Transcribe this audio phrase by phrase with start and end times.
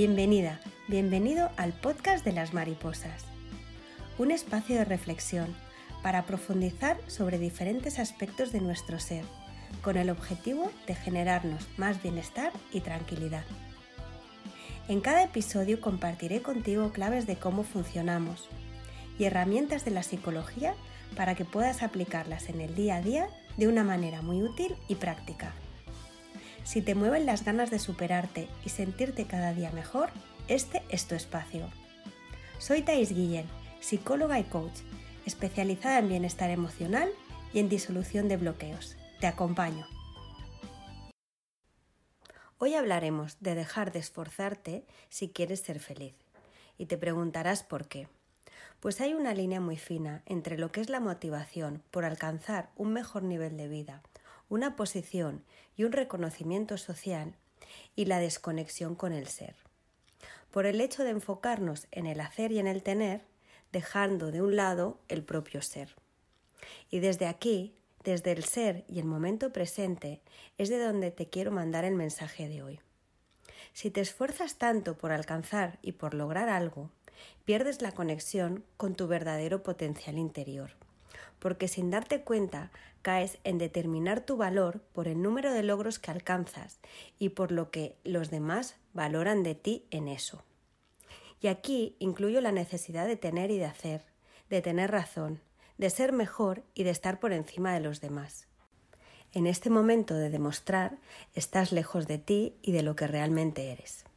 [0.00, 3.24] Bienvenida, bienvenido al podcast de las mariposas,
[4.16, 5.56] un espacio de reflexión
[6.04, 9.24] para profundizar sobre diferentes aspectos de nuestro ser,
[9.82, 13.42] con el objetivo de generarnos más bienestar y tranquilidad.
[14.86, 18.48] En cada episodio compartiré contigo claves de cómo funcionamos
[19.18, 20.76] y herramientas de la psicología
[21.16, 23.26] para que puedas aplicarlas en el día a día
[23.56, 25.54] de una manera muy útil y práctica.
[26.68, 30.10] Si te mueven las ganas de superarte y sentirte cada día mejor,
[30.48, 31.66] este es tu espacio.
[32.58, 33.46] Soy Thais Guillén,
[33.80, 34.80] psicóloga y coach,
[35.24, 37.08] especializada en bienestar emocional
[37.54, 38.98] y en disolución de bloqueos.
[39.18, 39.86] Te acompaño.
[42.58, 46.16] Hoy hablaremos de dejar de esforzarte si quieres ser feliz.
[46.76, 48.08] Y te preguntarás por qué.
[48.80, 52.92] Pues hay una línea muy fina entre lo que es la motivación por alcanzar un
[52.92, 54.02] mejor nivel de vida
[54.48, 55.44] una posición
[55.76, 57.34] y un reconocimiento social
[57.94, 59.56] y la desconexión con el ser.
[60.50, 63.22] Por el hecho de enfocarnos en el hacer y en el tener,
[63.72, 65.94] dejando de un lado el propio ser.
[66.90, 70.22] Y desde aquí, desde el ser y el momento presente,
[70.56, 72.80] es de donde te quiero mandar el mensaje de hoy.
[73.74, 76.90] Si te esfuerzas tanto por alcanzar y por lograr algo,
[77.44, 80.70] pierdes la conexión con tu verdadero potencial interior
[81.38, 82.70] porque sin darte cuenta
[83.02, 86.80] caes en determinar tu valor por el número de logros que alcanzas
[87.18, 90.44] y por lo que los demás valoran de ti en eso.
[91.40, 94.02] Y aquí incluyo la necesidad de tener y de hacer,
[94.50, 95.40] de tener razón,
[95.76, 98.48] de ser mejor y de estar por encima de los demás.
[99.32, 100.98] En este momento de demostrar,
[101.34, 104.07] estás lejos de ti y de lo que realmente eres.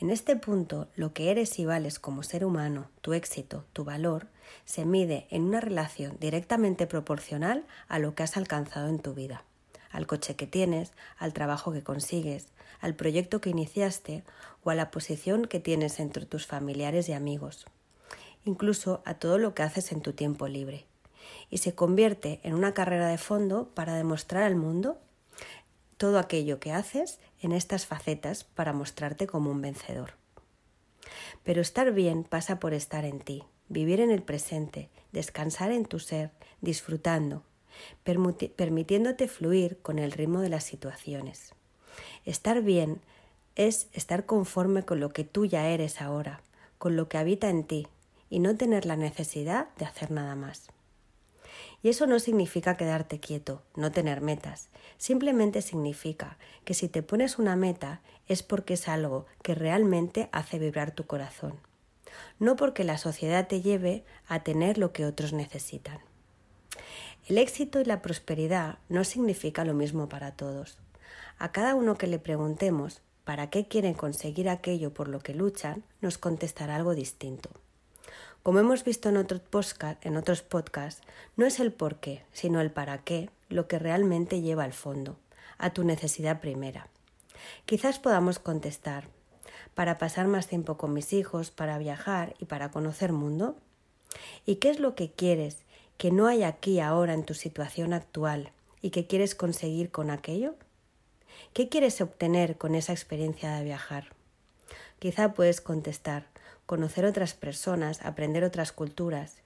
[0.00, 4.28] En este punto, lo que eres y vales como ser humano, tu éxito, tu valor,
[4.64, 9.42] se mide en una relación directamente proporcional a lo que has alcanzado en tu vida,
[9.90, 12.46] al coche que tienes, al trabajo que consigues,
[12.80, 14.22] al proyecto que iniciaste
[14.62, 17.66] o a la posición que tienes entre tus familiares y amigos,
[18.44, 20.86] incluso a todo lo que haces en tu tiempo libre.
[21.50, 24.96] Y se convierte en una carrera de fondo para demostrar al mundo
[25.98, 30.14] todo aquello que haces en estas facetas para mostrarte como un vencedor.
[31.44, 35.98] Pero estar bien pasa por estar en ti, vivir en el presente, descansar en tu
[35.98, 37.42] ser, disfrutando,
[38.04, 41.52] permitiéndote fluir con el ritmo de las situaciones.
[42.24, 43.00] Estar bien
[43.56, 46.40] es estar conforme con lo que tú ya eres ahora,
[46.78, 47.88] con lo que habita en ti,
[48.30, 50.68] y no tener la necesidad de hacer nada más.
[51.82, 54.68] Y eso no significa quedarte quieto, no tener metas.
[54.96, 60.58] Simplemente significa que si te pones una meta es porque es algo que realmente hace
[60.58, 61.54] vibrar tu corazón.
[62.38, 66.00] No porque la sociedad te lleve a tener lo que otros necesitan.
[67.28, 70.78] El éxito y la prosperidad no significa lo mismo para todos.
[71.38, 75.84] A cada uno que le preguntemos para qué quieren conseguir aquello por lo que luchan,
[76.00, 77.50] nos contestará algo distinto.
[78.42, 79.40] Como hemos visto en, otros
[80.42, 81.02] podcasts,
[81.36, 85.16] no es el por qué, sino el para qué lo que realmente lleva al fondo,
[85.58, 86.88] a tu necesidad primera.
[87.66, 89.08] Quizás podamos contestar,
[89.74, 93.56] para pasar más tiempo con mis hijos, para viajar y para conocer mundo.
[94.46, 95.58] ¿Y qué es lo que quieres
[95.98, 100.54] que no hay aquí ahora en tu situación actual y que quieres conseguir con aquello?
[101.52, 104.14] ¿Qué quieres obtener con esa experiencia de viajar?
[104.98, 106.26] Quizá puedes contestar,
[106.68, 109.36] conocer otras personas, aprender otras culturas.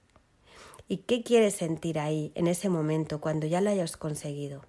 [0.89, 4.65] ¿Y qué quieres sentir ahí, en ese momento, cuando ya lo hayas conseguido?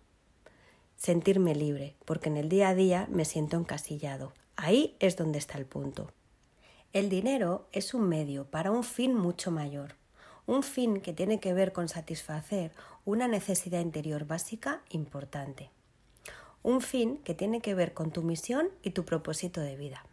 [0.97, 4.35] Sentirme libre, porque en el día a día me siento encasillado.
[4.55, 6.13] Ahí es donde está el punto.
[6.93, 9.97] El dinero es un medio para un fin mucho mayor,
[10.47, 12.71] un fin que tiene que ver con satisfacer
[13.05, 15.71] una necesidad interior básica importante,
[16.63, 20.05] un fin que tiene que ver con tu misión y tu propósito de vida.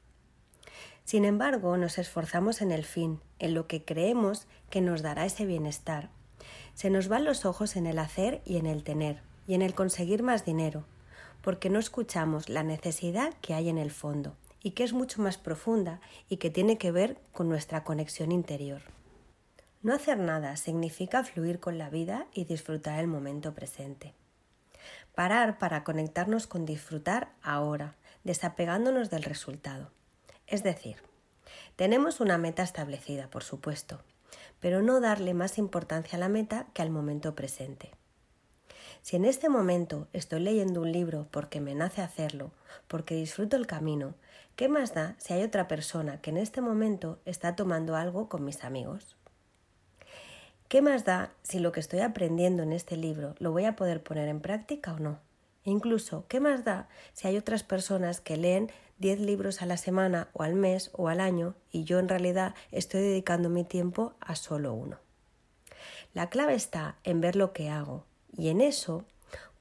[1.04, 5.46] Sin embargo, nos esforzamos en el fin, en lo que creemos que nos dará ese
[5.46, 6.10] bienestar.
[6.74, 9.74] Se nos van los ojos en el hacer y en el tener, y en el
[9.74, 10.86] conseguir más dinero,
[11.42, 15.38] porque no escuchamos la necesidad que hay en el fondo, y que es mucho más
[15.38, 16.00] profunda
[16.30, 18.82] y que tiene que ver con nuestra conexión interior.
[19.82, 24.14] No hacer nada significa fluir con la vida y disfrutar el momento presente.
[25.16, 29.92] Parar para conectarnos con disfrutar ahora, desapegándonos del resultado.
[30.52, 30.98] Es decir,
[31.78, 34.02] tenemos una meta establecida, por supuesto,
[34.60, 37.92] pero no darle más importancia a la meta que al momento presente.
[39.02, 42.52] Si en este momento estoy leyendo un libro porque me nace hacerlo,
[42.90, 44.14] porque disfruto el camino,
[44.58, 48.44] ¿qué más da si hay otra persona que en este momento está tomando algo con
[48.44, 49.16] mis amigos?
[50.68, 54.04] ¿Qué más da si lo que estoy aprendiendo en este libro lo voy a poder
[54.04, 55.31] poner en práctica o no?
[55.64, 60.30] Incluso, ¿qué más da si hay otras personas que leen 10 libros a la semana
[60.34, 64.36] o al mes o al año y yo en realidad estoy dedicando mi tiempo a
[64.36, 64.98] solo uno?
[66.14, 68.06] La clave está en ver lo que hago
[68.36, 69.06] y en eso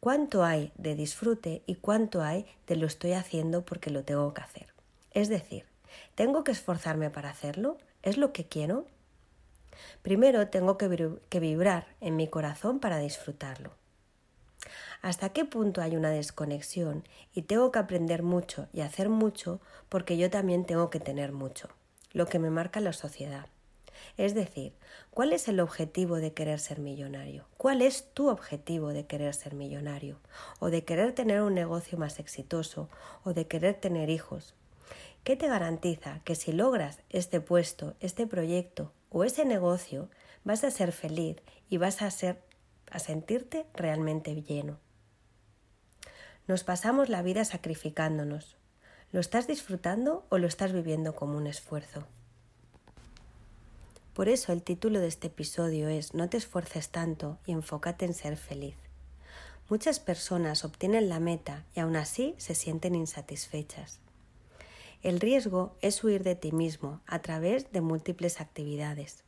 [0.01, 4.43] cuánto hay de disfrute y cuánto hay de lo estoy haciendo porque lo tengo que
[4.43, 4.67] hacer.
[5.13, 5.67] Es decir,
[6.15, 7.77] ¿tengo que esforzarme para hacerlo?
[8.03, 8.87] ¿Es lo que quiero?
[10.03, 13.80] Primero tengo que vibrar en mi corazón para disfrutarlo.
[15.03, 19.59] ¿Hasta qué punto hay una desconexión y tengo que aprender mucho y hacer mucho
[19.89, 21.71] porque yo también tengo que tener mucho?
[22.13, 23.47] Lo que me marca la sociedad.
[24.19, 24.75] Es decir,
[25.11, 27.47] ¿cuál es el objetivo de querer ser millonario?
[27.57, 30.19] ¿Cuál es tu objetivo de querer ser millonario?
[30.59, 32.91] ¿O de querer tener un negocio más exitoso?
[33.25, 34.55] ¿O de querer tener hijos?
[35.25, 40.11] ¿Qué te garantiza que si logras este puesto, este proyecto o ese negocio,
[40.45, 41.37] vas a ser feliz
[41.71, 42.43] y vas a ser
[42.91, 44.79] a sentirte realmente lleno?
[46.51, 48.57] Nos pasamos la vida sacrificándonos.
[49.13, 52.09] ¿Lo estás disfrutando o lo estás viviendo como un esfuerzo?
[54.15, 58.15] Por eso el título de este episodio es No te esfuerces tanto y enfócate en
[58.15, 58.75] ser feliz.
[59.69, 64.01] Muchas personas obtienen la meta y aún así se sienten insatisfechas.
[65.05, 69.23] El riesgo es huir de ti mismo a través de múltiples actividades.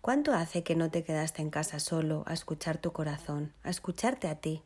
[0.00, 4.26] ¿Cuánto hace que no te quedaste en casa solo a escuchar tu corazón, a escucharte
[4.26, 4.64] a ti?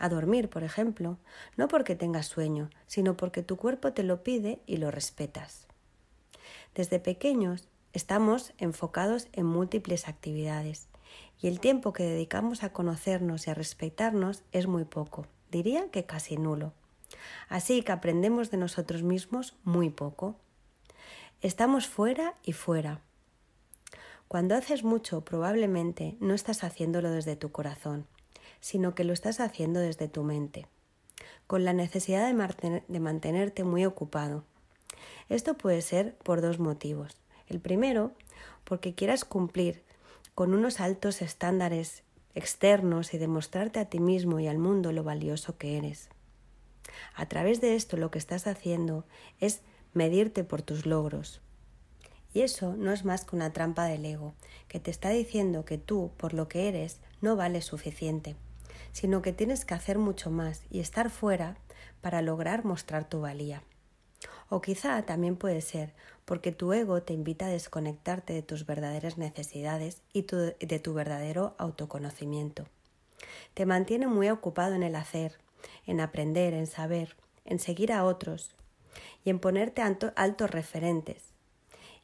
[0.00, 1.18] A dormir, por ejemplo,
[1.58, 5.66] no porque tengas sueño, sino porque tu cuerpo te lo pide y lo respetas.
[6.74, 10.88] Desde pequeños estamos enfocados en múltiples actividades
[11.42, 16.06] y el tiempo que dedicamos a conocernos y a respetarnos es muy poco, diría que
[16.06, 16.72] casi nulo.
[17.50, 20.34] Así que aprendemos de nosotros mismos muy poco.
[21.42, 23.02] Estamos fuera y fuera.
[24.28, 28.06] Cuando haces mucho, probablemente no estás haciéndolo desde tu corazón,
[28.60, 30.66] sino que lo estás haciendo desde tu mente,
[31.46, 34.44] con la necesidad de, mantenerte muy ocupado.
[35.28, 37.16] Esto puede ser por dos motivos.
[37.48, 38.12] El primero,
[38.64, 39.82] porque quieras cumplir
[40.34, 42.02] con unos altos estándares
[42.34, 46.08] externos y demostrarte a ti mismo y al mundo lo valioso que eres.
[47.14, 49.04] A través de esto lo que estás haciendo
[49.40, 49.62] es
[49.94, 51.40] medirte por tus logros.
[52.32, 54.34] Y eso no es más que una trampa del ego,
[54.68, 58.36] que te está diciendo que tú, por lo que eres, no vales suficiente
[58.92, 61.56] sino que tienes que hacer mucho más y estar fuera
[62.00, 63.62] para lograr mostrar tu valía.
[64.48, 65.94] O quizá también puede ser
[66.24, 71.54] porque tu ego te invita a desconectarte de tus verdaderas necesidades y de tu verdadero
[71.58, 72.66] autoconocimiento.
[73.54, 75.38] Te mantiene muy ocupado en el hacer,
[75.86, 78.54] en aprender, en saber, en seguir a otros
[79.24, 81.24] y en ponerte altos referentes.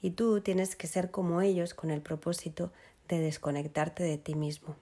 [0.00, 2.72] Y tú tienes que ser como ellos con el propósito
[3.08, 4.76] de desconectarte de ti mismo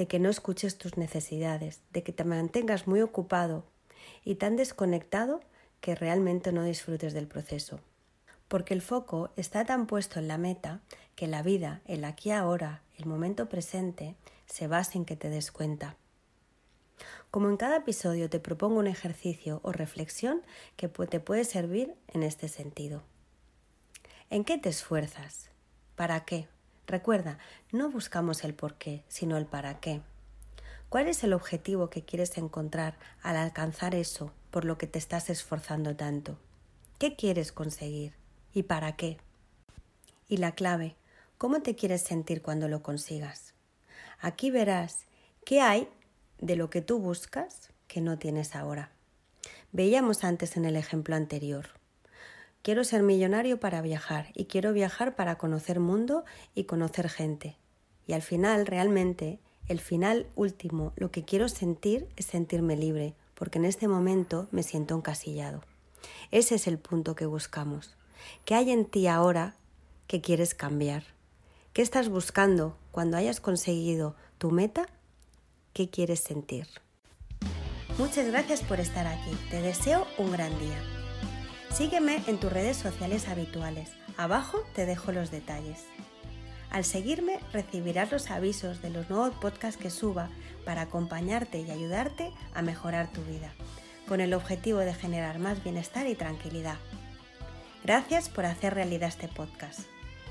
[0.00, 3.66] de que no escuches tus necesidades, de que te mantengas muy ocupado
[4.24, 5.42] y tan desconectado
[5.82, 7.80] que realmente no disfrutes del proceso.
[8.48, 10.80] Porque el foco está tan puesto en la meta
[11.16, 14.16] que la vida, el aquí ahora, el momento presente,
[14.46, 15.98] se va sin que te des cuenta.
[17.30, 20.40] Como en cada episodio te propongo un ejercicio o reflexión
[20.78, 23.02] que te puede servir en este sentido.
[24.30, 25.50] ¿En qué te esfuerzas?
[25.94, 26.48] ¿Para qué?
[26.90, 27.38] Recuerda,
[27.70, 30.00] no buscamos el por qué, sino el para qué.
[30.88, 35.30] ¿Cuál es el objetivo que quieres encontrar al alcanzar eso por lo que te estás
[35.30, 36.36] esforzando tanto?
[36.98, 38.14] ¿Qué quieres conseguir?
[38.52, 39.18] ¿Y para qué?
[40.26, 40.96] Y la clave,
[41.38, 43.54] ¿cómo te quieres sentir cuando lo consigas?
[44.18, 45.04] Aquí verás
[45.44, 45.88] qué hay
[46.40, 48.90] de lo que tú buscas que no tienes ahora.
[49.70, 51.68] Veíamos antes en el ejemplo anterior.
[52.62, 56.24] Quiero ser millonario para viajar y quiero viajar para conocer mundo
[56.54, 57.56] y conocer gente.
[58.06, 63.58] Y al final, realmente, el final último, lo que quiero sentir es sentirme libre, porque
[63.58, 65.62] en este momento me siento encasillado.
[66.30, 67.96] Ese es el punto que buscamos.
[68.44, 69.56] ¿Qué hay en ti ahora
[70.06, 71.04] que quieres cambiar?
[71.72, 74.86] ¿Qué estás buscando cuando hayas conseguido tu meta?
[75.72, 76.66] ¿Qué quieres sentir?
[77.96, 79.30] Muchas gracias por estar aquí.
[79.50, 80.99] Te deseo un gran día.
[81.72, 83.90] Sígueme en tus redes sociales habituales.
[84.16, 85.84] Abajo te dejo los detalles.
[86.70, 90.28] Al seguirme recibirás los avisos de los nuevos podcasts que suba
[90.64, 93.52] para acompañarte y ayudarte a mejorar tu vida,
[94.08, 96.76] con el objetivo de generar más bienestar y tranquilidad.
[97.84, 99.80] Gracias por hacer realidad este podcast.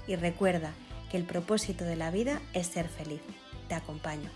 [0.08, 0.72] Y recuerda
[1.10, 3.22] que el propósito de la vida es ser feliz.
[3.68, 4.30] Te acompaño.